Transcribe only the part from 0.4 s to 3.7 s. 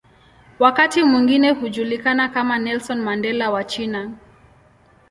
Wakati mwingine hujulikana kama "Nelson Mandela wa